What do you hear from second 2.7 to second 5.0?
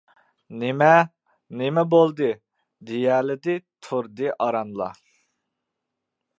دېيەلىدى تۇردى ئارانلا.